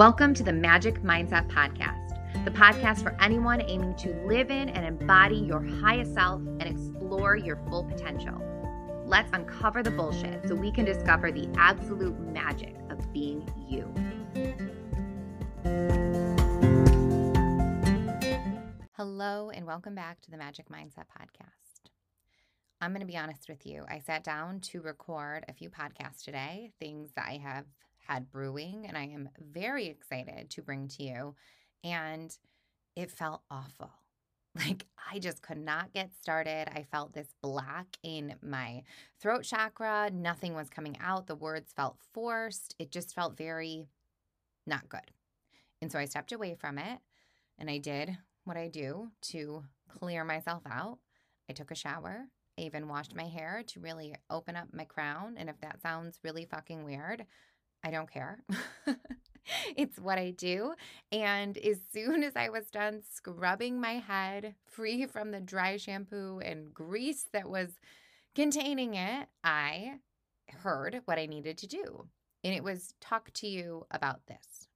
[0.00, 4.86] Welcome to the Magic Mindset Podcast, the podcast for anyone aiming to live in and
[4.86, 8.40] embody your highest self and explore your full potential.
[9.04, 13.92] Let's uncover the bullshit so we can discover the absolute magic of being you.
[18.96, 21.90] Hello, and welcome back to the Magic Mindset Podcast.
[22.80, 23.84] I'm going to be honest with you.
[23.86, 27.66] I sat down to record a few podcasts today, things that I have
[28.06, 31.34] had brewing, and I am very excited to bring to you.
[31.84, 32.36] And
[32.96, 33.90] it felt awful.
[34.56, 36.68] Like, I just could not get started.
[36.74, 38.82] I felt this black in my
[39.20, 40.10] throat chakra.
[40.12, 41.28] Nothing was coming out.
[41.28, 42.74] The words felt forced.
[42.76, 43.86] It just felt very
[44.66, 45.12] not good.
[45.80, 46.98] And so I stepped away from it
[47.58, 50.98] and I did what I do to clear myself out.
[51.48, 52.26] I took a shower.
[52.58, 55.36] I even washed my hair to really open up my crown.
[55.36, 57.24] And if that sounds really fucking weird,
[57.82, 58.38] I don't care.
[59.76, 60.74] it's what I do.
[61.12, 66.40] And as soon as I was done scrubbing my head free from the dry shampoo
[66.40, 67.70] and grease that was
[68.34, 69.98] containing it, I
[70.48, 72.08] heard what I needed to do.
[72.44, 74.68] And it was talk to you about this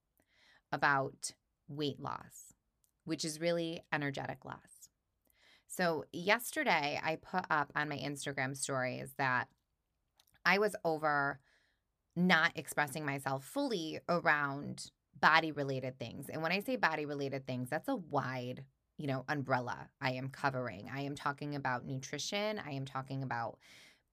[0.71, 1.31] about
[1.67, 2.53] weight loss,
[3.05, 4.89] which is really energetic loss.
[5.67, 9.47] So, yesterday I put up on my Instagram stories that
[10.45, 11.39] I was over
[12.15, 16.29] not expressing myself fully around body related things.
[16.29, 18.63] And when I say body related things, that's a wide,
[18.97, 20.89] you know, umbrella I am covering.
[20.93, 23.57] I am talking about nutrition, I am talking about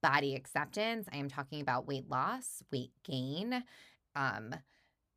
[0.02, 3.64] body acceptance, I am talking about weight loss, weight gain,
[4.16, 4.54] um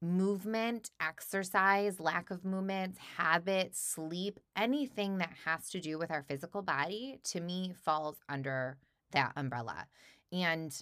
[0.02, 6.62] movement, exercise, lack of movement, habit, sleep, anything that has to do with our physical
[6.62, 8.78] body to me falls under
[9.12, 9.88] that umbrella.
[10.32, 10.76] And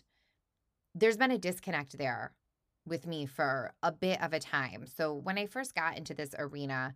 [0.95, 2.33] there's been a disconnect there
[2.85, 4.85] with me for a bit of a time.
[4.85, 6.93] So when I first got into this arena,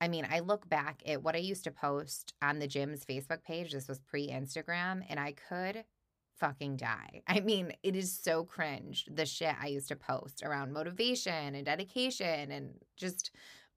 [0.00, 3.42] I mean, I look back at what I used to post on the gym's Facebook
[3.42, 3.72] page.
[3.72, 5.84] This was pre Instagram, and I could
[6.38, 7.22] fucking die.
[7.28, 11.64] I mean, it is so cringe the shit I used to post around motivation and
[11.64, 13.30] dedication and just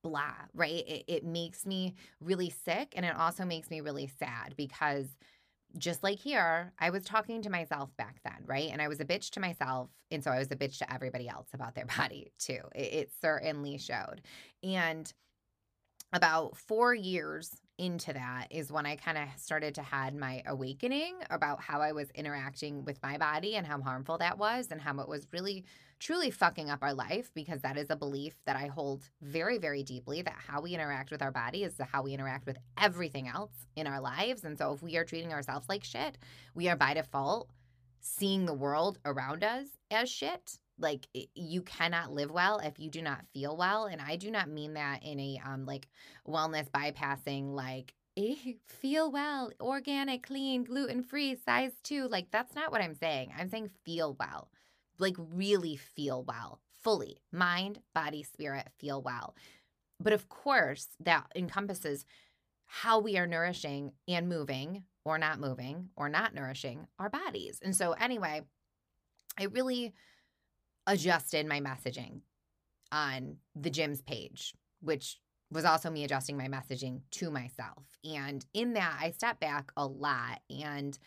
[0.03, 0.88] blah, right?
[0.88, 5.08] It, it makes me really sick and it also makes me really sad because
[5.78, 8.70] just like here, I was talking to myself back then, right?
[8.72, 9.90] And I was a bitch to myself.
[10.12, 12.60] And so I was a bitch to everybody else about their body too.
[12.76, 14.22] It, it certainly showed.
[14.64, 15.12] And
[16.14, 21.16] about four years into that is when I kind of started to had my awakening
[21.30, 25.00] about how I was interacting with my body and how harmful that was and how
[25.00, 25.64] it was really
[26.00, 29.84] truly fucking up our life because that is a belief that I hold very very
[29.84, 33.54] deeply that how we interact with our body is how we interact with everything else
[33.76, 34.44] in our lives.
[34.44, 36.18] And so if we are treating ourselves like shit,
[36.56, 37.50] we are by default
[38.00, 43.02] seeing the world around us as shit like you cannot live well if you do
[43.02, 45.88] not feel well and i do not mean that in a um like
[46.28, 47.94] wellness bypassing like
[48.66, 53.32] feel well organic clean gluten free size 2 like that's not what i'm saying.
[53.38, 54.50] I'm saying feel well
[55.00, 57.18] like really feel well fully.
[57.32, 59.36] Mind body spirit feel well.
[60.00, 62.06] But of course that encompasses
[62.66, 67.60] how we are nourishing and moving or not moving or not nourishing our bodies.
[67.64, 68.42] And so anyway
[69.40, 69.94] i really
[70.88, 72.22] adjusted my messaging
[72.92, 75.20] on the gym's page, which
[75.52, 77.86] was also me adjusting my messaging to myself.
[78.03, 80.98] And in that, I stepped back a lot and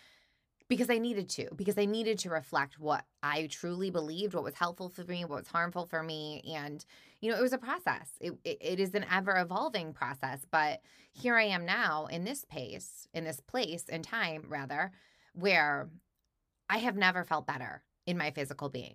[0.69, 4.55] because I needed to, because I needed to reflect what I truly believed, what was
[4.55, 6.43] helpful for me, what was harmful for me.
[6.55, 6.85] And,
[7.21, 8.09] you know, it was a process.
[8.21, 10.47] It, it, it is an ever evolving process.
[10.49, 10.81] But
[11.13, 14.93] here I am now in this pace, in this place and time, rather,
[15.35, 15.91] where
[16.69, 18.95] I have never felt better in my physical being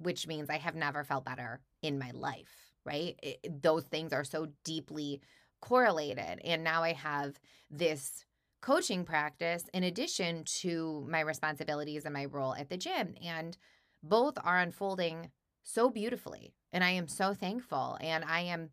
[0.00, 3.18] which means I have never felt better in my life, right?
[3.22, 5.20] It, those things are so deeply
[5.60, 6.40] correlated.
[6.42, 7.38] And now I have
[7.70, 8.24] this
[8.62, 13.14] coaching practice in addition to my responsibilities and my role at the gym.
[13.22, 13.56] And
[14.02, 15.30] both are unfolding
[15.62, 16.54] so beautifully.
[16.72, 17.98] And I am so thankful.
[18.00, 18.70] And I am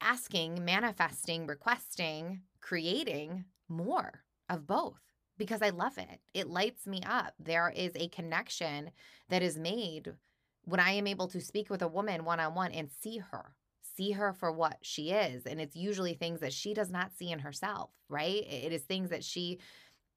[0.00, 5.00] asking, manifesting, requesting, creating more of both
[5.36, 6.20] because I love it.
[6.32, 7.34] It lights me up.
[7.38, 8.90] There is a connection
[9.28, 10.12] that is made
[10.64, 13.54] when I am able to speak with a woman one on one and see her,
[13.96, 15.46] see her for what she is.
[15.46, 18.44] And it's usually things that she does not see in herself, right?
[18.46, 19.58] It is things that she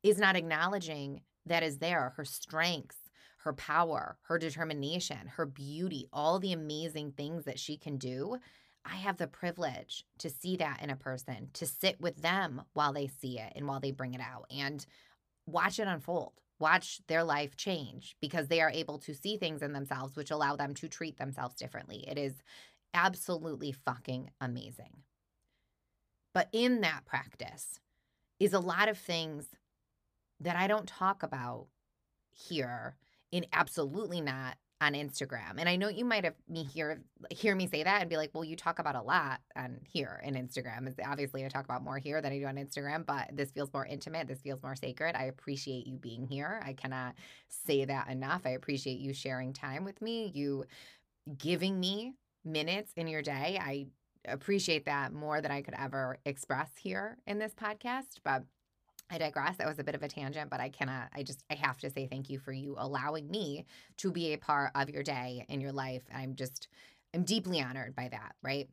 [0.03, 2.97] is not acknowledging that is there her strengths,
[3.43, 8.37] her power, her determination, her beauty, all the amazing things that she can do.
[8.85, 12.93] I have the privilege to see that in a person, to sit with them while
[12.93, 14.85] they see it and while they bring it out and
[15.45, 19.73] watch it unfold watch their life change because they are able to see things in
[19.73, 22.03] themselves which allow them to treat themselves differently.
[22.07, 22.33] It is
[22.93, 25.03] absolutely fucking amazing.
[26.33, 27.79] But in that practice
[28.39, 29.47] is a lot of things
[30.39, 31.67] that I don't talk about
[32.31, 32.95] here
[33.33, 35.55] and absolutely not on Instagram.
[35.57, 37.01] And I know you might have me hear
[37.31, 40.21] hear me say that and be like, well, you talk about a lot on here
[40.23, 40.93] in Instagram.
[41.03, 43.85] Obviously, I talk about more here than I do on Instagram, but this feels more
[43.85, 44.27] intimate.
[44.27, 45.15] This feels more sacred.
[45.15, 46.61] I appreciate you being here.
[46.63, 47.15] I cannot
[47.47, 48.41] say that enough.
[48.45, 50.65] I appreciate you sharing time with me, you
[51.37, 52.13] giving me
[52.45, 53.59] minutes in your day.
[53.61, 53.87] I
[54.27, 58.19] appreciate that more than I could ever express here in this podcast.
[58.23, 58.43] But
[59.09, 59.57] I digress.
[59.57, 61.89] That was a bit of a tangent, but I cannot, I just, I have to
[61.89, 63.65] say thank you for you allowing me
[63.97, 66.03] to be a part of your day and your life.
[66.13, 66.67] I'm just,
[67.13, 68.69] I'm deeply honored by that, right?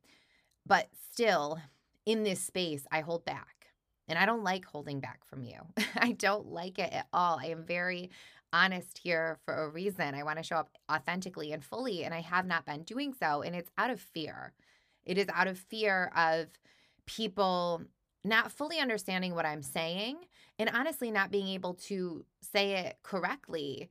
[0.66, 1.60] But still,
[2.06, 3.48] in this space, I hold back.
[4.06, 5.60] And I don't like holding back from you.
[5.96, 7.38] I don't like it at all.
[7.40, 8.10] I am very
[8.52, 10.14] honest here for a reason.
[10.14, 13.42] I want to show up authentically and fully, and I have not been doing so.
[13.42, 14.52] And it's out of fear.
[15.06, 16.48] It is out of fear of
[17.06, 17.82] people
[18.24, 20.16] not fully understanding what I'm saying
[20.58, 23.90] and honestly not being able to say it correctly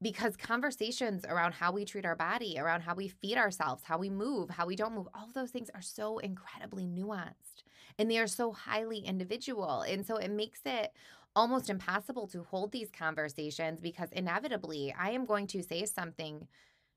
[0.00, 4.10] because conversations around how we treat our body, around how we feed ourselves, how we
[4.10, 7.62] move, how we don't move, all those things are so incredibly nuanced
[7.98, 9.82] and they are so highly individual.
[9.82, 10.92] And so it makes it
[11.34, 16.46] almost impossible to hold these conversations because inevitably I am going to say something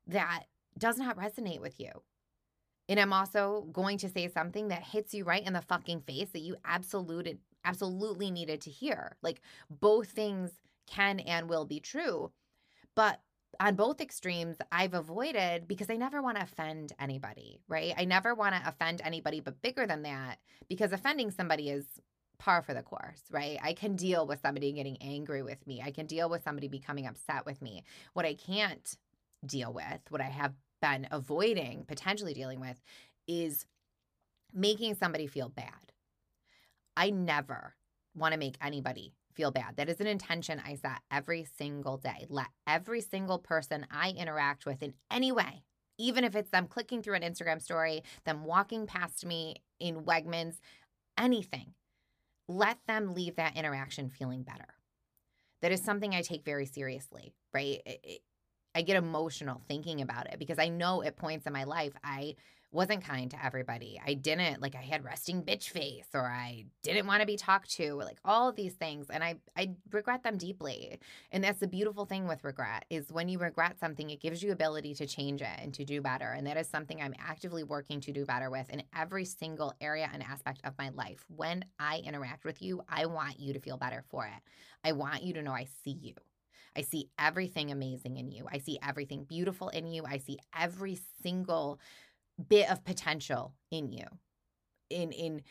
[0.08, 0.44] that
[0.78, 1.92] does not resonate with you.
[2.88, 6.30] And I'm also going to say something that hits you right in the fucking face
[6.30, 9.16] that you absolutely absolutely needed to hear.
[9.24, 10.52] Like both things
[10.88, 12.32] can and will be true.
[12.96, 13.20] But
[13.60, 17.94] on both extremes, I've avoided because I never want to offend anybody, right?
[17.98, 20.38] I never want to offend anybody, but bigger than that,
[20.68, 21.86] because offending somebody is
[22.38, 23.58] par for the course, right?
[23.64, 25.82] I can deal with somebody getting angry with me.
[25.84, 27.84] I can deal with somebody becoming upset with me.
[28.14, 28.96] What I can't
[29.46, 30.54] deal with, what I have
[30.86, 32.80] been avoiding, potentially dealing with,
[33.28, 33.66] is
[34.54, 35.92] making somebody feel bad.
[36.96, 37.76] I never
[38.16, 39.78] want to make anybody feel bad.
[39.78, 42.26] That is an intention I set every single day.
[42.30, 45.64] Let every single person I interact with in any way,
[45.98, 50.60] even if it's them clicking through an Instagram story, them walking past me in Wegmans,
[51.18, 51.74] anything,
[52.48, 54.76] let them leave that interaction feeling better.
[55.62, 57.82] That is something I take very seriously, right?
[57.86, 58.22] It,
[58.75, 62.36] I get emotional thinking about it because I know at points in my life I
[62.75, 64.00] wasn't kind to everybody.
[64.06, 67.72] I didn't like I had resting bitch face or I didn't want to be talked
[67.77, 71.00] to, or like all of these things and I I regret them deeply.
[71.31, 74.51] And that's the beautiful thing with regret is when you regret something it gives you
[74.51, 76.31] ability to change it and to do better.
[76.31, 80.10] And that is something I'm actively working to do better with in every single area
[80.12, 81.24] and aspect of my life.
[81.33, 84.42] When I interact with you, I want you to feel better for it.
[84.83, 86.16] I want you to know I see you.
[86.75, 88.45] I see everything amazing in you.
[88.51, 90.04] I see everything beautiful in you.
[90.06, 91.80] I see every single
[92.50, 94.06] bit of potential in you.
[94.89, 95.42] In in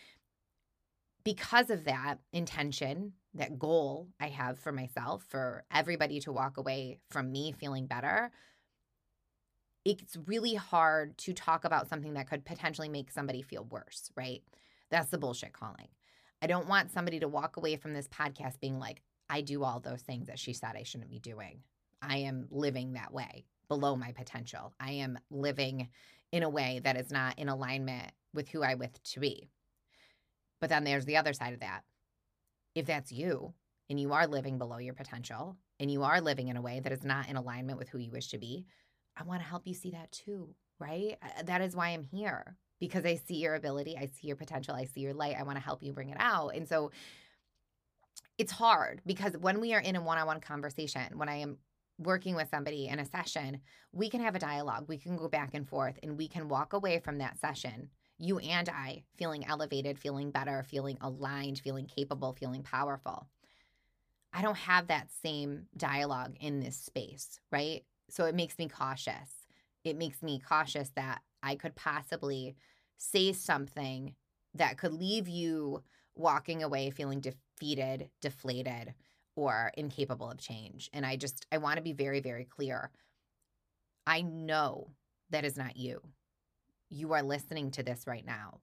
[1.25, 6.99] because of that intention, that goal I have for myself, for everybody to walk away
[7.11, 8.31] from me feeling better,
[9.85, 14.43] it's really hard to talk about something that could potentially make somebody feel worse, right?
[14.91, 15.89] That's the bullshit calling.
[16.43, 19.01] I don't want somebody to walk away from this podcast being like,
[19.35, 21.59] I do all those things that she said I shouldn't be doing.
[22.01, 24.73] I am living that way below my potential.
[24.79, 25.89] I am living
[26.31, 29.49] in a way that is not in alignment with who I with to be.
[30.61, 31.81] But then there's the other side of that.
[32.77, 33.55] If that's you
[33.91, 36.93] and you are living below your potential and you are living in a way that
[36.93, 38.67] is not in alignment with who you wish to be,
[39.17, 41.17] I want to help you see that too, right?
[41.21, 44.77] Uh, that is why I'm here because I see your ability, I see your potential,
[44.77, 45.37] I see your light.
[45.37, 46.51] I want to help you bring it out.
[46.55, 46.93] And so
[48.39, 51.59] it's hard because when we are in a one on one conversation, when I am
[51.99, 53.61] working with somebody in a session,
[53.93, 54.87] we can have a dialogue.
[54.89, 58.39] We can go back and forth and we can walk away from that session, you
[58.39, 63.29] and I, feeling elevated, feeling better, feeling aligned, feeling capable, feeling powerful.
[64.33, 67.85] I don't have that same dialogue in this space, right?
[68.11, 69.31] So it makes me cautious.
[69.85, 72.57] It makes me cautious that I could possibly
[72.97, 74.15] say something
[74.55, 75.83] that could leave you
[76.15, 78.95] walking away feeling defeated, deflated,
[79.37, 80.91] or incapable of change.
[80.93, 82.91] And I just, I want to be very, very clear.
[84.07, 84.91] I know
[85.31, 86.01] that is not you.
[86.91, 88.61] You are listening to this right now.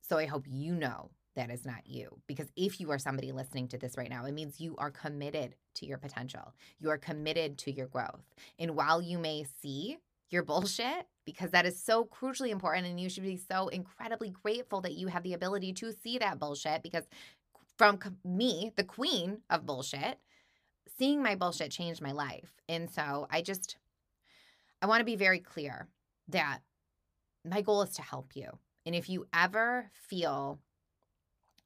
[0.00, 2.18] So I hope you know that is not you.
[2.26, 5.54] Because if you are somebody listening to this right now, it means you are committed
[5.76, 6.54] to your potential.
[6.78, 8.24] You are committed to your growth.
[8.58, 9.98] And while you may see
[10.30, 14.80] your bullshit, because that is so crucially important, and you should be so incredibly grateful
[14.80, 17.04] that you have the ability to see that bullshit because
[17.78, 20.18] from me, the queen of bullshit,
[20.98, 22.52] seeing my bullshit changed my life.
[22.68, 23.76] And so I just,
[24.80, 25.88] I want to be very clear
[26.28, 26.58] that
[27.44, 28.46] my goal is to help you.
[28.84, 30.58] And if you ever feel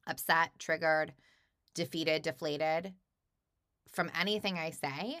[0.05, 1.13] upset, triggered,
[1.73, 2.93] defeated, deflated
[3.91, 5.19] from anything I say,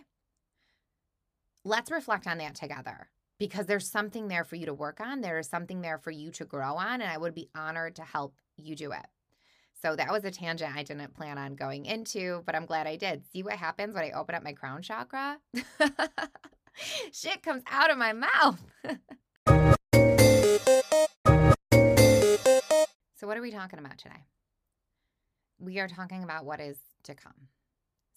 [1.63, 5.21] let's reflect on that together because there's something there for you to work on.
[5.21, 8.03] There is something there for you to grow on, and I would be honored to
[8.03, 9.05] help you do it.
[9.81, 12.95] So that was a tangent I didn't plan on going into, but I'm glad I
[12.95, 13.23] did.
[13.31, 15.37] See what happens when I open up my crown chakra?
[17.11, 18.59] Shit comes out of my mouth.
[23.15, 24.25] so, what are we talking about today?
[25.59, 27.49] We are talking about what is to come.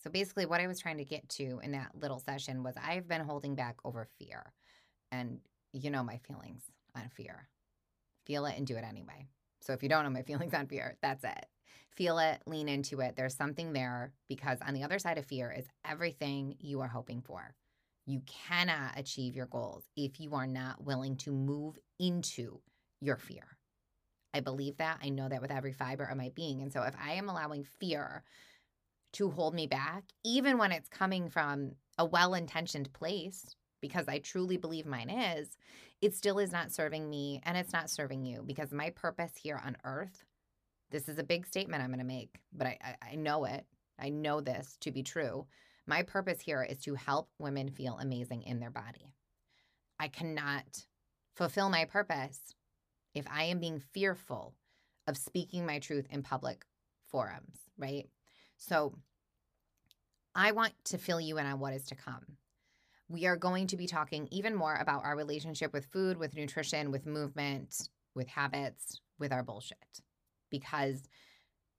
[0.03, 3.07] So, basically, what I was trying to get to in that little session was I've
[3.07, 4.53] been holding back over fear.
[5.13, 5.41] And
[5.73, 6.63] you know my feelings
[6.97, 7.49] on fear.
[8.27, 9.27] Feel it and do it anyway.
[9.61, 11.47] So if you don't know my feelings on fear, that's it.
[11.91, 13.17] Feel it, lean into it.
[13.17, 17.21] There's something there because on the other side of fear is everything you are hoping
[17.21, 17.55] for.
[18.07, 22.61] You cannot achieve your goals if you are not willing to move into
[23.01, 23.45] your fear.
[24.33, 24.99] I believe that.
[25.03, 26.63] I know that with every fiber of my being.
[26.63, 28.23] And so if I am allowing fear
[29.15, 33.45] to hold me back, even when it's coming from a well intentioned place,
[33.81, 35.57] because I truly believe mine is,
[36.01, 39.61] it still is not serving me and it's not serving you because my purpose here
[39.65, 40.25] on earth,
[40.91, 43.65] this is a big statement I'm going to make, but I, I, I know it.
[43.99, 45.47] I know this to be true.
[45.87, 49.13] My purpose here is to help women feel amazing in their body.
[49.99, 50.87] I cannot
[51.35, 52.55] fulfill my purpose
[53.15, 54.55] if I am being fearful
[55.07, 56.65] of speaking my truth in public
[57.07, 58.09] forums, right?
[58.57, 58.95] So
[60.35, 62.37] I want to fill you in on what is to come
[63.11, 66.93] we are going to be talking even more about our relationship with food, with nutrition,
[66.93, 69.77] with movement, with habits, with our bullshit.
[70.49, 71.03] Because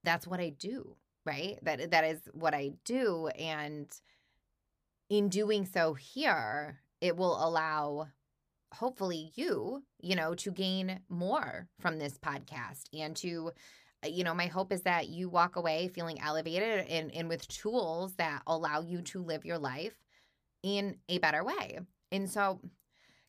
[0.03, 0.95] that's what I do,
[1.25, 1.57] right?
[1.63, 3.87] That that is what I do and
[5.09, 8.07] in doing so here, it will allow
[8.73, 13.51] hopefully you, you know, to gain more from this podcast and to
[14.07, 18.15] you know, my hope is that you walk away feeling elevated and, and with tools
[18.15, 19.93] that allow you to live your life
[20.63, 21.79] in a better way.
[22.11, 22.59] And so,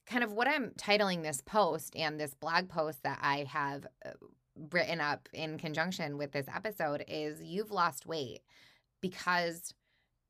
[0.06, 4.10] kind of what I'm titling this post and this blog post that I have uh,
[4.70, 8.40] written up in conjunction with this episode is You've Lost Weight
[9.00, 9.74] because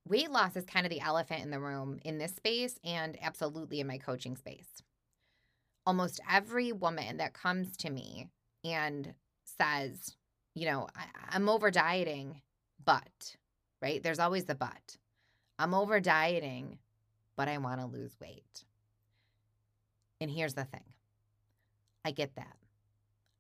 [0.09, 3.81] weight loss is kind of the elephant in the room in this space and absolutely
[3.81, 4.83] in my coaching space.
[5.87, 8.29] Almost every woman that comes to me
[8.65, 10.17] and says,
[10.55, 12.41] you know, I, am over dieting,
[12.85, 13.37] but,
[13.81, 14.03] right?
[14.03, 14.97] There's always the but.
[15.59, 16.79] I'm over dieting,
[17.37, 18.65] but I want to lose weight.
[20.21, 20.85] And here's the thing
[22.05, 22.57] I get that.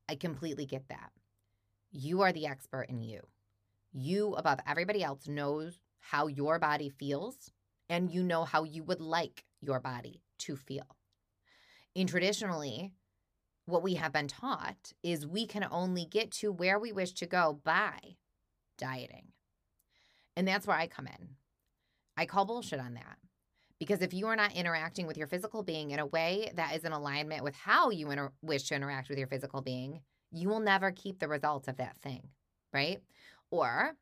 [0.08, 1.10] I completely get that.
[1.90, 3.20] You are the expert in you.
[3.92, 7.52] You, above everybody else, knows how your body feels,
[7.88, 10.96] and you know how you would like your body to feel.
[11.94, 12.94] And traditionally,
[13.66, 17.26] what we have been taught is we can only get to where we wish to
[17.26, 18.16] go by
[18.78, 19.28] dieting.
[20.36, 21.28] And that's where I come in.
[22.16, 23.18] I call bullshit on that.
[23.82, 26.84] Because if you are not interacting with your physical being in a way that is
[26.84, 30.60] in alignment with how you inter- wish to interact with your physical being, you will
[30.60, 32.28] never keep the results of that thing,
[32.72, 33.02] right?
[33.50, 33.96] Or,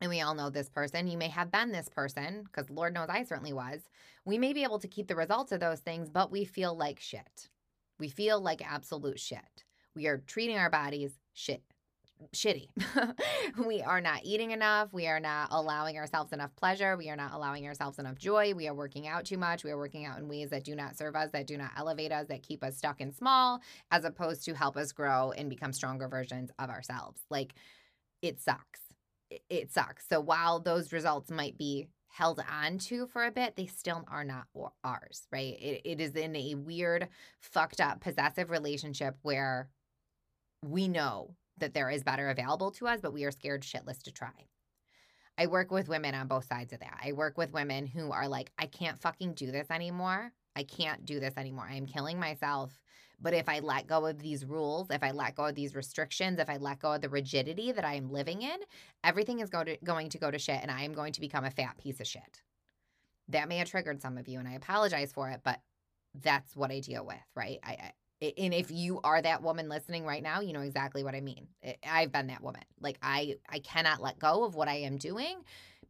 [0.00, 3.10] and we all know this person, you may have been this person, because Lord knows
[3.10, 3.82] I certainly was.
[4.24, 6.98] We may be able to keep the results of those things, but we feel like
[6.98, 7.50] shit.
[7.98, 9.64] We feel like absolute shit.
[9.94, 11.62] We are treating our bodies shit
[12.34, 12.68] shitty.
[13.66, 14.92] we are not eating enough.
[14.92, 16.96] We are not allowing ourselves enough pleasure.
[16.96, 18.54] We are not allowing ourselves enough joy.
[18.54, 19.64] We are working out too much.
[19.64, 22.12] We are working out in ways that do not serve us, that do not elevate
[22.12, 25.72] us, that keep us stuck and small, as opposed to help us grow and become
[25.72, 27.20] stronger versions of ourselves.
[27.30, 27.54] Like
[28.22, 28.80] it sucks.
[29.50, 30.08] It, sucks.
[30.08, 34.22] So while those results might be held on to for a bit, they still are
[34.22, 34.46] not
[34.84, 35.58] ours, right?
[35.60, 37.08] It, it is in a weird,
[37.40, 39.68] fucked up, possessive relationship where
[40.62, 44.12] we know that there is better available to us, but we are scared shitless to
[44.12, 44.48] try.
[45.36, 46.98] I work with women on both sides of that.
[47.04, 50.32] I work with women who are like, I can't fucking do this anymore.
[50.56, 51.66] I can't do this anymore.
[51.68, 52.78] I am killing myself.
[53.20, 56.38] But if I let go of these rules, if I let go of these restrictions,
[56.38, 58.58] if I let go of the rigidity that I am living in,
[59.02, 61.44] everything is going to, going to go to shit and I am going to become
[61.44, 62.42] a fat piece of shit.
[63.28, 65.60] That may have triggered some of you and I apologize for it, but
[66.22, 67.58] that's what I deal with, right?
[67.64, 67.92] I,
[68.22, 71.46] and if you are that woman listening right now you know exactly what i mean.
[71.88, 72.62] I've been that woman.
[72.80, 75.38] Like i i cannot let go of what i am doing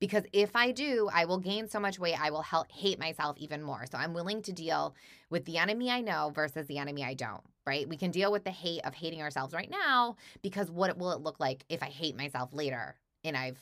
[0.01, 3.37] because if i do i will gain so much weight i will help hate myself
[3.39, 3.85] even more.
[3.91, 4.95] So i'm willing to deal
[5.31, 7.89] with the enemy i know versus the enemy i don't right?
[7.89, 11.23] We can deal with the hate of hating ourselves right now because what will it
[11.23, 13.59] look like if i hate myself later and i've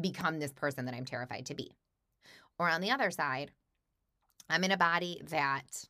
[0.00, 1.72] become this person that i'm terrified to be?
[2.58, 3.50] Or on the other side
[4.50, 5.84] i'm in a body that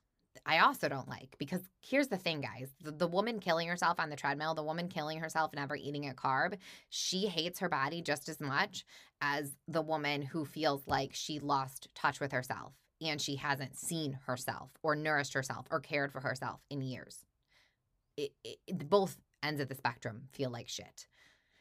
[0.47, 4.11] I also don't like because here's the thing, guys the, the, woman killing herself on
[4.11, 6.57] the treadmill, the woman killing herself never eating a carb,
[6.89, 8.85] she hates her body just as much
[9.21, 14.19] as the woman who feels like she lost touch with herself and she hasn't seen
[14.27, 17.25] herself or nourished herself or cared for herself in years.
[18.17, 21.07] It, it, both ends of the spectrum feel like shit.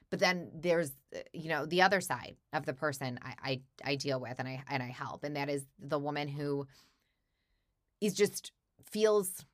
[0.10, 3.96] But then there's, uh, you know, the other side of the person I, I, I
[3.96, 6.66] deal with and I and I help, and that is the woman who
[8.00, 8.52] is just
[8.92, 9.46] feels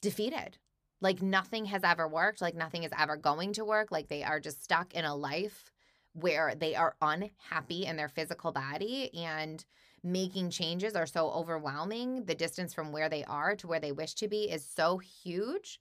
[0.00, 0.58] defeated.
[1.00, 4.38] Like nothing has ever worked, like nothing is ever going to work, like they are
[4.38, 5.72] just stuck in a life
[6.12, 9.64] where they are unhappy in their physical body and
[10.04, 12.24] making changes are so overwhelming.
[12.24, 15.80] The distance from where they are to where they wish to be is so huge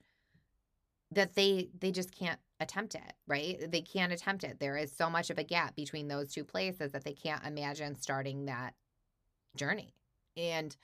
[1.12, 3.70] that they they just can't attempt it, right?
[3.70, 4.60] They can't attempt it.
[4.60, 7.96] There is so much of a gap between those two places that they can't imagine
[7.96, 8.74] starting that
[9.56, 9.94] journey.
[10.38, 10.76] And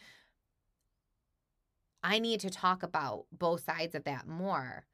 [2.08, 4.86] I need to talk about both sides of that more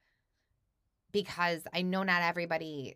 [1.12, 2.96] because I know not everybody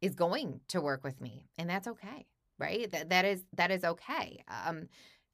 [0.00, 2.26] is going to work with me and that's okay,
[2.58, 2.90] right?
[2.90, 4.42] That that is that is okay.
[4.48, 4.88] Um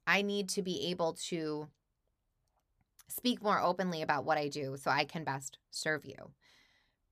[0.06, 1.68] I need to be able to
[3.08, 6.32] speak more openly about what I do so I can best serve you.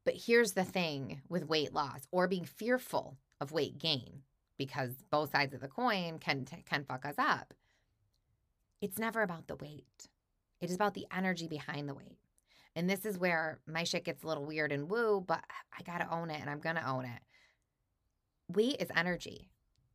[0.04, 4.20] But here's the thing with weight loss or being fearful of weight gain
[4.58, 7.54] because both sides of the coin can can fuck us up.
[8.82, 10.08] It's never about the weight.
[10.60, 12.18] It is about the energy behind the weight.
[12.74, 15.42] And this is where my shit gets a little weird and woo, but
[15.78, 17.20] I got to own it and I'm to own it.
[18.48, 19.50] Weight is energy.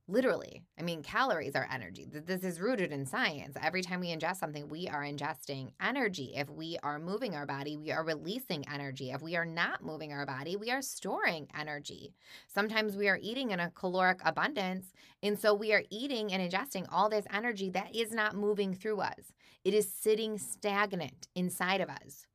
[0.07, 0.63] Literally.
[0.77, 2.05] I mean, calories are energy.
[2.11, 3.55] This is rooted in science.
[3.61, 6.33] Every time we ingest something, we are ingesting energy.
[6.35, 9.11] If we are moving our body, we are releasing energy.
[9.11, 12.13] If we are not moving our body, we are storing energy.
[12.47, 14.91] Sometimes we are eating in a caloric abundance.
[15.23, 19.01] And so we are eating and ingesting all this energy that is not moving through
[19.01, 19.31] us,
[19.63, 22.25] it is sitting stagnant inside of us.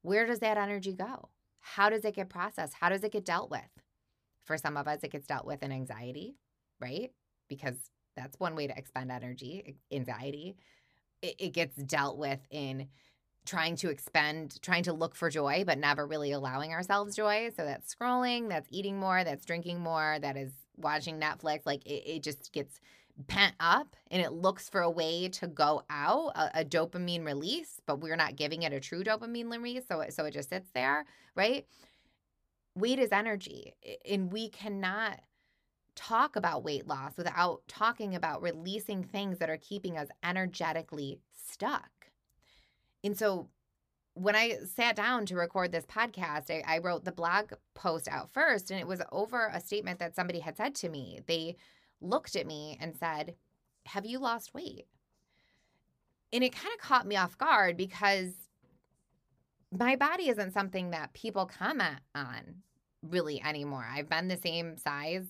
[0.00, 1.28] Where does that energy go?
[1.60, 2.74] How does it get processed?
[2.80, 3.60] How does it get dealt with?
[4.44, 6.34] For some of us, it gets dealt with in anxiety
[6.82, 7.12] right?
[7.48, 7.76] Because
[8.16, 10.56] that's one way to expend energy, anxiety.
[11.22, 12.88] It, it gets dealt with in
[13.44, 17.50] trying to expend, trying to look for joy, but never really allowing ourselves joy.
[17.56, 21.60] So that's scrolling, that's eating more, that's drinking more, that is watching Netflix.
[21.64, 22.80] Like it, it just gets
[23.26, 27.80] pent up and it looks for a way to go out, a, a, dopamine release,
[27.86, 29.84] but we're not giving it a true dopamine release.
[29.86, 31.66] So, so it just sits there, right?
[32.74, 33.74] Weight is energy,
[34.08, 35.20] and we cannot
[35.94, 41.90] talk about weight loss without talking about releasing things that are keeping us energetically stuck.
[43.04, 43.48] And so
[44.14, 48.30] when I sat down to record this podcast, I, I, wrote the blog post out
[48.30, 51.20] first, and it was over a statement that somebody had said to me.
[51.26, 51.56] They
[52.00, 53.34] looked at me and said,
[53.86, 54.86] Have you lost weight?
[56.32, 58.32] And it kind of caught me off guard because
[59.70, 62.56] my body isn't something that people comment on
[63.02, 63.86] really anymore.
[63.90, 65.26] I've been the same size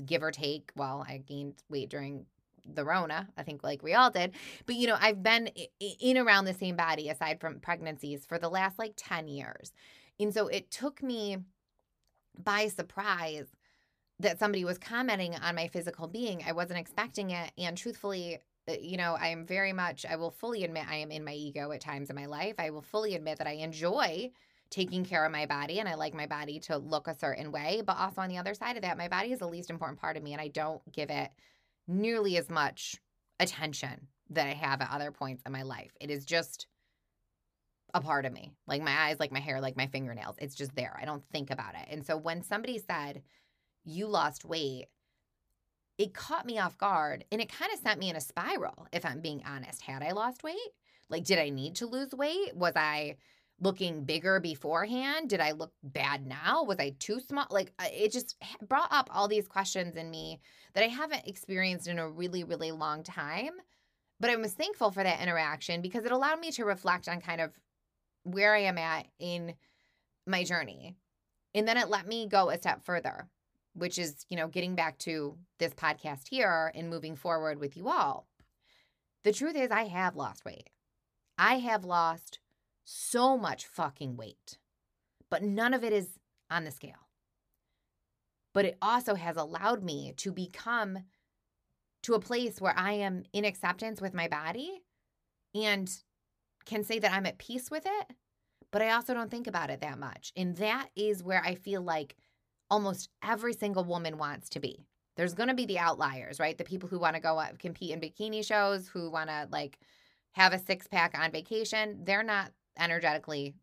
[0.00, 0.72] give or take.
[0.76, 2.26] Well, I gained weight during
[2.64, 4.32] the Rona, I think like we all did.
[4.66, 5.50] But, you know, I've been
[5.80, 9.72] in around the same body aside from pregnancies for the last like 10 years.
[10.20, 11.38] And so it took me
[12.38, 13.46] by surprise
[14.20, 16.44] that somebody was commenting on my physical being.
[16.46, 17.50] I wasn't expecting it.
[17.58, 21.10] And truthfully, uh, you know, I am very much, I will fully admit I am
[21.10, 22.54] in my ego at times in my life.
[22.58, 24.30] I will fully admit that I enjoy
[24.72, 27.82] taking care of my body and I like my body to look a certain way.
[27.86, 30.16] But also on the other side of that, my body is the least important part
[30.16, 31.30] of me and I don't give it
[31.86, 32.96] nearly as much
[33.38, 35.92] attention that I have at other points in my life.
[36.00, 36.66] It is just
[37.94, 40.36] a part of me, like my eyes, like my hair, like my fingernails.
[40.38, 40.98] It's just there.
[41.00, 41.86] I don't think about it.
[41.90, 43.22] And so when somebody said,
[43.84, 44.86] You lost weight,
[45.98, 49.04] it caught me off guard and it kind of sent me in a spiral, if
[49.04, 49.82] I'm being honest.
[49.82, 50.56] Had I lost weight?
[51.10, 52.56] Like, did I need to lose weight?
[52.56, 53.16] Was I
[53.60, 55.28] looking bigger beforehand?
[55.28, 56.64] Did I look bad now?
[56.64, 57.46] Was I too small?
[57.50, 58.36] Like it just
[58.68, 60.40] brought up all these questions in me
[60.74, 63.52] that I haven't experienced in a really, really long time.
[64.20, 67.40] But I was thankful for that interaction because it allowed me to reflect on kind
[67.40, 67.52] of
[68.22, 69.54] where I am at in
[70.26, 70.94] my journey.
[71.54, 73.28] And then it let me go a step further,
[73.74, 77.88] which is, you know, getting back to this podcast here and moving forward with you
[77.88, 78.26] all.
[79.24, 80.70] The truth is, I have lost weight.
[81.36, 82.38] I have lost
[82.84, 84.58] so much fucking weight,
[85.30, 86.18] but none of it is
[86.50, 87.08] on the scale.
[88.52, 90.98] But it also has allowed me to become
[92.02, 94.82] to a place where I am in acceptance with my body
[95.54, 95.90] and
[96.64, 98.16] can say that I'm at peace with it,
[98.70, 100.32] but I also don't think about it that much.
[100.36, 102.16] And that is where I feel like
[102.70, 104.86] almost every single woman wants to be.
[105.16, 106.56] There's going to be the outliers, right?
[106.56, 109.78] The people who want to go up, compete in bikini shows, who want to like
[110.32, 113.54] have a six pack on vacation, they're not energetically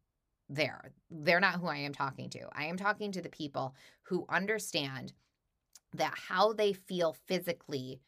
[0.49, 0.91] there.
[1.09, 2.39] They're not who I am talking to.
[2.53, 5.13] I am talking to the people who understand
[5.93, 8.01] that how they feel physically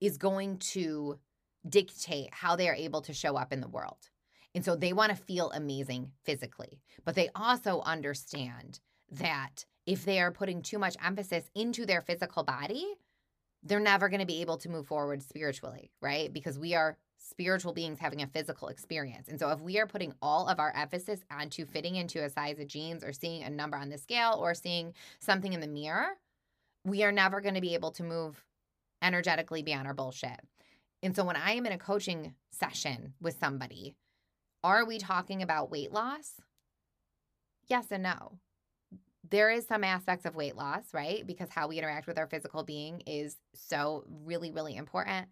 [0.00, 1.18] is going to
[1.68, 4.08] dictate how they are able to show up in the world.
[4.54, 8.80] And so they want to feel amazing physically, but they also understand
[9.12, 12.86] that if they are putting too much emphasis into their physical body,
[13.62, 16.32] they're never going to be able to move forward spiritually, right?
[16.32, 19.28] Because we are spiritual beings having a physical experience.
[19.28, 22.58] And so if we are putting all of our emphasis onto fitting into a size
[22.58, 26.16] of jeans or seeing a number on the scale or seeing something in the mirror,
[26.84, 28.42] we are never going to be able to move
[29.02, 30.40] energetically beyond our bullshit.
[31.02, 33.94] And so when I am in a coaching session with somebody,
[34.64, 36.40] are we talking about weight loss?
[37.68, 38.38] Yes and no.
[39.30, 41.24] There is some aspects of weight loss, right?
[41.26, 45.28] Because how we interact with our physical being is so really, really important.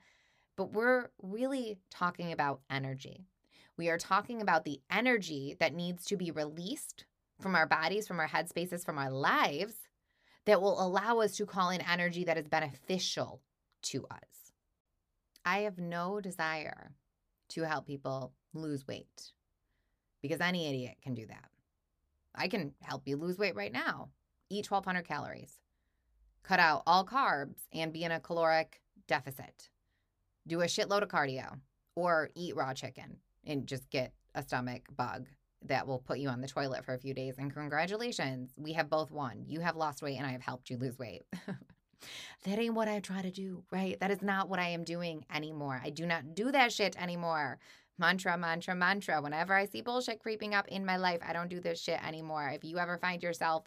[0.56, 3.26] But we're really talking about energy.
[3.76, 7.04] We are talking about the energy that needs to be released
[7.40, 9.74] from our bodies, from our headspaces, from our lives
[10.46, 13.42] that will allow us to call in energy that is beneficial
[13.82, 14.52] to us.
[15.44, 16.92] I have no desire
[17.50, 19.32] to help people lose weight
[20.22, 21.48] because any idiot can do that.
[22.38, 24.10] I can help you lose weight right now.
[24.50, 25.58] Eat 1200 calories.
[26.42, 29.68] Cut out all carbs and be in a caloric deficit.
[30.46, 31.60] Do a shitload of cardio
[31.94, 35.26] or eat raw chicken and just get a stomach bug
[35.66, 37.34] that will put you on the toilet for a few days.
[37.38, 39.44] And congratulations, we have both won.
[39.46, 41.22] You have lost weight and I have helped you lose weight.
[42.44, 43.98] that ain't what I try to do, right?
[44.00, 45.80] That is not what I am doing anymore.
[45.84, 47.58] I do not do that shit anymore.
[47.98, 49.20] Mantra, mantra, mantra.
[49.20, 52.48] Whenever I see bullshit creeping up in my life, I don't do this shit anymore.
[52.54, 53.64] If you ever find yourself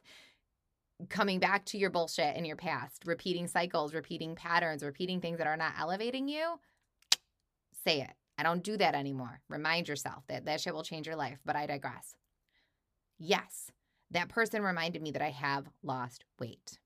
[1.10, 5.48] coming back to your bullshit in your past, repeating cycles, repeating patterns, repeating things that
[5.48, 6.60] are not elevating you,
[7.84, 8.12] say it.
[8.38, 9.41] I don't do that anymore.
[9.50, 12.15] Remind yourself that that shit will change your life, but I digress.
[13.20, 13.72] Yes,
[14.12, 16.80] that person reminded me that I have lost weight.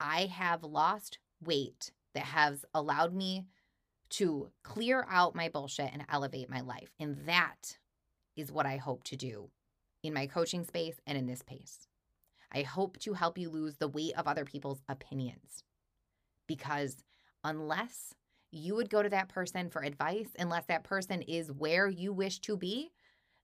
[0.00, 3.44] I have lost weight that has allowed me
[4.10, 6.90] to clear out my bullshit and elevate my life.
[6.98, 7.78] And that
[8.36, 9.50] is what I hope to do
[10.02, 11.88] in my coaching space and in this space.
[12.52, 15.62] I hope to help you lose the weight of other people's opinions.
[16.46, 16.96] Because
[17.44, 18.14] unless
[18.50, 22.40] you would go to that person for advice, unless that person is where you wish
[22.40, 22.90] to be,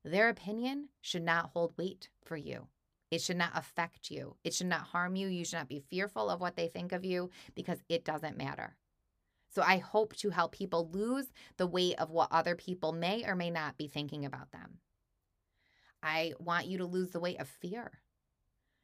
[0.05, 2.67] their opinion should not hold weight for you.
[3.11, 4.37] It should not affect you.
[4.43, 5.29] It should not harm you.
[5.29, 8.77] You should not be fearful of what they think of you because it doesn't matter.
[9.57, 13.35] So I hope to help people lose the weight of what other people may or
[13.35, 14.81] may not be thinking about them.
[16.03, 17.91] I want you to lose the weight of fear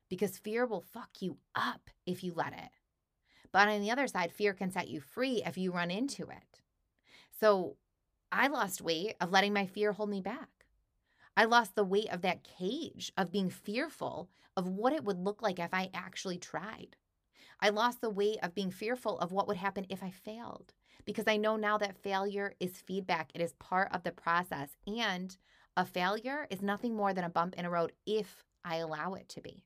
[0.09, 2.71] because fear will fuck you up if you let it.
[3.53, 6.63] But on the other side, fear can set you free if you run into it.
[7.39, 7.77] So
[8.33, 10.49] I lost weight of letting my fear hold me back.
[11.37, 15.43] I lost the weight of that cage of being fearful of what it would look
[15.43, 16.97] like if I actually tried.
[17.63, 21.25] I lost the weight of being fearful of what would happen if I failed because
[21.29, 23.31] I know now that failure is feedback.
[23.35, 24.71] It is part of the process.
[24.85, 25.37] And
[25.77, 29.29] a failure is nothing more than a bump in a road if I allow it
[29.31, 29.63] to be.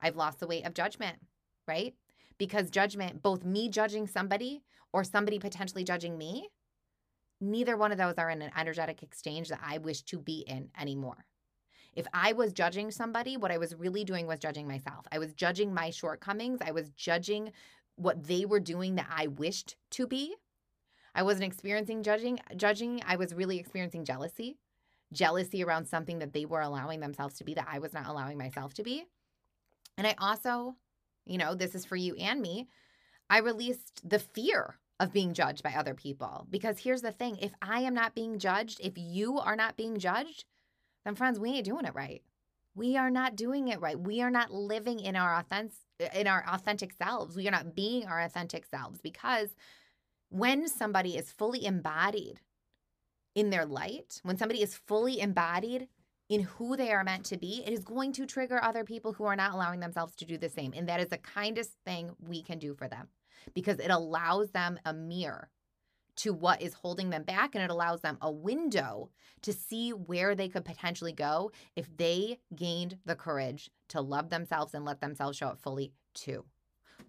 [0.00, 1.18] I've lost the weight of judgment,
[1.66, 1.94] right?
[2.38, 6.48] Because judgment, both me judging somebody or somebody potentially judging me,
[7.38, 10.70] neither one of those are in an energetic exchange that I wish to be in
[10.80, 11.26] anymore.
[11.98, 15.04] If I was judging somebody, what I was really doing was judging myself.
[15.10, 16.60] I was judging my shortcomings.
[16.64, 17.50] I was judging
[17.96, 20.36] what they were doing that I wished to be.
[21.12, 23.02] I wasn't experiencing judging, judging.
[23.04, 24.58] I was really experiencing jealousy.
[25.12, 28.38] Jealousy around something that they were allowing themselves to be that I was not allowing
[28.38, 29.04] myself to be.
[29.96, 30.76] And I also,
[31.26, 32.68] you know, this is for you and me.
[33.28, 36.46] I released the fear of being judged by other people.
[36.48, 39.98] Because here's the thing if I am not being judged, if you are not being
[39.98, 40.44] judged,
[41.04, 42.22] then friends, we ain't doing it right.
[42.74, 43.98] We are not doing it right.
[43.98, 45.76] We are not living in our authentic
[46.14, 47.36] in our authentic selves.
[47.36, 49.48] We are not being our authentic selves because
[50.30, 52.40] when somebody is fully embodied
[53.34, 55.88] in their light, when somebody is fully embodied
[56.28, 59.24] in who they are meant to be, it is going to trigger other people who
[59.24, 60.72] are not allowing themselves to do the same.
[60.76, 63.08] And that is the kindest thing we can do for them
[63.54, 65.48] because it allows them a mirror
[66.18, 69.08] to what is holding them back and it allows them a window
[69.42, 74.74] to see where they could potentially go if they gained the courage to love themselves
[74.74, 76.44] and let themselves show up fully too.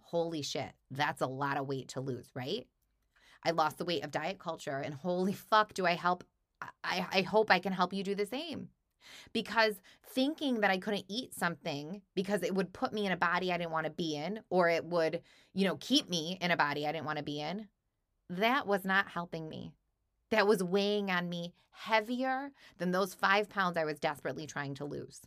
[0.01, 2.67] Holy shit, that's a lot of weight to lose, right?
[3.43, 6.23] I lost the weight of diet culture and holy fuck, do I help?
[6.83, 8.69] I, I hope I can help you do the same.
[9.33, 9.75] Because
[10.13, 13.57] thinking that I couldn't eat something because it would put me in a body I
[13.57, 15.21] didn't want to be in, or it would,
[15.53, 17.67] you know, keep me in a body I didn't want to be in,
[18.29, 19.73] that was not helping me.
[20.31, 24.85] that was weighing on me heavier than those five pounds I was desperately trying to
[24.85, 25.21] lose.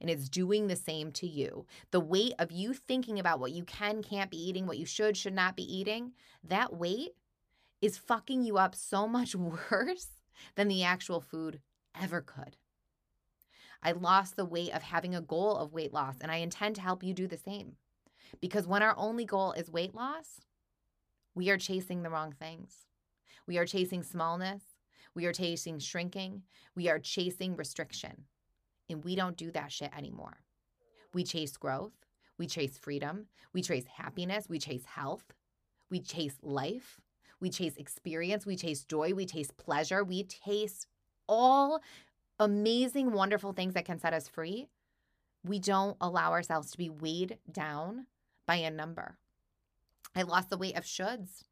[0.00, 1.66] And it's doing the same to you.
[1.90, 5.16] The weight of you thinking about what you can, can't be eating, what you should,
[5.16, 7.10] should not be eating, that weight
[7.82, 9.34] is fucking you up so much
[9.70, 10.08] worse
[10.54, 11.60] than the actual food
[12.00, 12.56] ever could.
[13.82, 16.82] I lost the weight of having a goal of weight loss, and I intend to
[16.82, 17.76] help you do the same.
[18.40, 20.40] Because when our only goal is weight loss,
[21.34, 22.86] we are chasing the wrong things.
[23.46, 24.62] We are chasing smallness.
[25.14, 26.42] We are chasing shrinking.
[26.74, 28.24] We are chasing restriction.
[28.88, 30.38] And we don't do that shit anymore.
[31.12, 31.92] We chase growth.
[32.38, 33.26] We chase freedom.
[33.52, 34.48] We chase happiness.
[34.48, 35.24] We chase health.
[35.90, 37.00] We chase life.
[37.40, 38.46] We chase experience.
[38.46, 39.14] We chase joy.
[39.14, 40.04] We chase pleasure.
[40.04, 40.86] We chase
[41.28, 41.80] all
[42.38, 44.68] amazing, wonderful things that can set us free.
[45.44, 48.06] We don't allow ourselves to be weighed down
[48.46, 49.18] by a number.
[50.14, 51.44] I lost the weight of shoulds.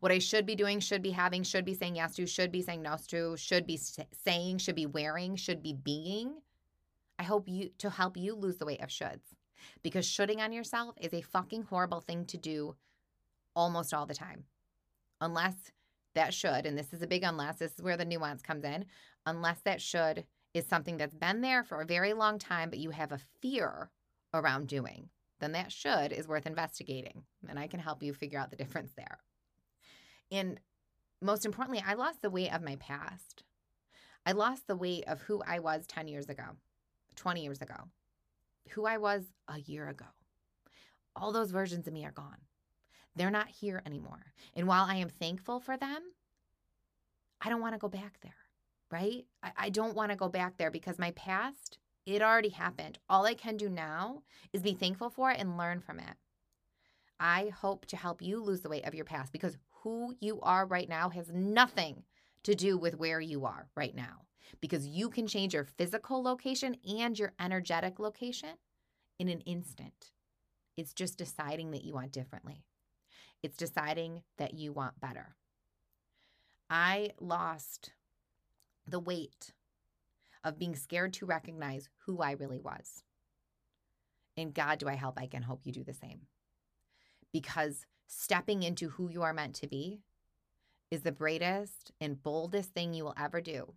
[0.00, 2.62] What I should be doing, should be having, should be saying yes to, should be
[2.62, 3.78] saying no to, should be
[4.24, 6.34] saying, should be wearing, should be being.
[7.18, 9.34] I hope you to help you lose the weight of shoulds
[9.82, 12.76] because shoulding on yourself is a fucking horrible thing to do
[13.54, 14.44] almost all the time.
[15.20, 15.54] Unless
[16.14, 18.84] that should, and this is a big unless, this is where the nuance comes in,
[19.24, 20.24] unless that should
[20.54, 23.90] is something that's been there for a very long time, but you have a fear
[24.34, 25.08] around doing,
[25.40, 27.22] then that should is worth investigating.
[27.48, 29.18] And I can help you figure out the difference there.
[30.30, 30.60] And
[31.22, 33.44] most importantly, I lost the weight of my past.
[34.24, 36.44] I lost the weight of who I was 10 years ago,
[37.14, 37.76] 20 years ago,
[38.70, 40.06] who I was a year ago.
[41.14, 42.40] All those versions of me are gone.
[43.14, 44.32] They're not here anymore.
[44.54, 46.02] And while I am thankful for them,
[47.40, 48.34] I don't want to go back there,
[48.90, 49.24] right?
[49.42, 52.98] I, I don't want to go back there because my past, it already happened.
[53.08, 56.14] All I can do now is be thankful for it and learn from it.
[57.18, 60.66] I hope to help you lose the weight of your past because who you are
[60.66, 62.04] right now has nothing
[62.44, 64.22] to do with where you are right now
[64.60, 68.50] because you can change your physical location and your energetic location
[69.18, 70.12] in an instant.
[70.76, 72.62] It's just deciding that you want differently.
[73.42, 75.34] It's deciding that you want better.
[76.68, 77.92] I lost
[78.86, 79.52] the weight
[80.46, 83.02] of being scared to recognize who I really was.
[84.36, 85.18] And God, do I help?
[85.18, 86.20] I can hope you do the same.
[87.32, 89.98] Because stepping into who you are meant to be
[90.92, 93.74] is the greatest and boldest thing you will ever do.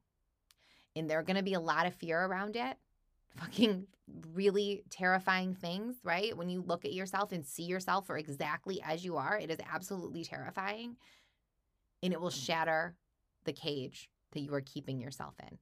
[0.95, 2.77] And there are going to be a lot of fear around it.
[3.39, 3.87] Fucking
[4.33, 6.37] really terrifying things, right?
[6.37, 9.59] When you look at yourself and see yourself for exactly as you are, it is
[9.71, 10.97] absolutely terrifying.
[12.03, 12.95] And it will shatter
[13.45, 15.57] the cage that you are keeping yourself in.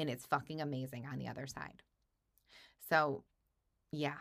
[0.00, 1.82] And it's fucking amazing on the other side.
[2.88, 3.22] So,
[3.92, 4.14] yeah,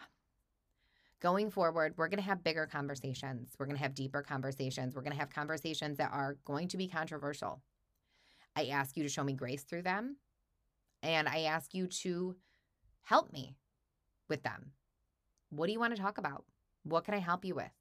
[1.22, 3.54] going forward, we're going to have bigger conversations.
[3.58, 4.94] We're going to have deeper conversations.
[4.94, 7.62] We're going to have conversations that are going to be controversial.
[8.56, 10.18] I ask you to show me grace through them.
[11.02, 12.36] And I ask you to
[13.04, 13.56] help me
[14.28, 14.72] with them.
[15.50, 16.44] What do you want to talk about?
[16.84, 17.72] What can I help you with?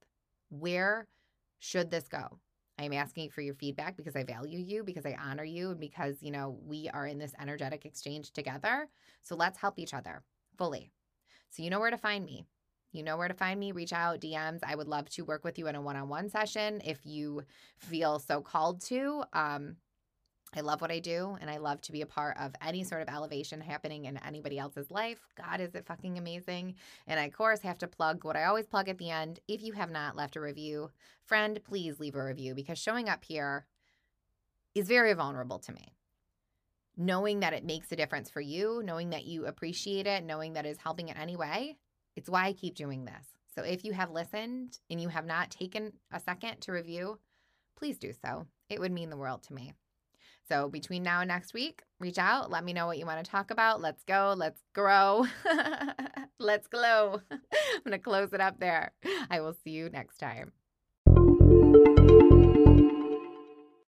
[0.51, 1.09] Where
[1.59, 2.39] should this go?
[2.79, 6.23] I'm asking for your feedback because I value you, because I honor you, and because,
[6.23, 8.89] you know, we are in this energetic exchange together.
[9.23, 10.23] So let's help each other
[10.57, 10.91] fully.
[11.51, 12.45] So you know where to find me.
[12.93, 13.73] You know where to find me.
[13.73, 14.61] Reach out, DMs.
[14.63, 17.43] I would love to work with you in a one on one session if you
[17.79, 19.25] feel so called to.
[19.33, 19.77] Um,
[20.55, 23.03] I love what I do and I love to be a part of any sort
[23.03, 25.21] of elevation happening in anybody else's life.
[25.37, 26.75] God, is it fucking amazing?
[27.07, 29.41] And I, of course, have to plug what I always plug at the end.
[29.47, 30.91] If you have not left a review,
[31.25, 33.67] friend, please leave a review because showing up here
[34.75, 35.93] is very vulnerable to me.
[36.97, 40.67] Knowing that it makes a difference for you, knowing that you appreciate it, knowing that
[40.67, 41.77] it's helping in any way,
[42.17, 43.27] it's why I keep doing this.
[43.55, 47.19] So if you have listened and you have not taken a second to review,
[47.77, 48.47] please do so.
[48.69, 49.75] It would mean the world to me.
[50.49, 52.51] So between now and next week, reach out.
[52.51, 53.81] Let me know what you want to talk about.
[53.81, 54.35] Let's go.
[54.37, 55.27] Let's grow.
[56.39, 57.21] let's glow.
[57.31, 58.93] I'm going to close it up there.
[59.31, 60.53] I will see you next time.